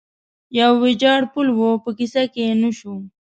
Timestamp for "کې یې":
2.33-2.53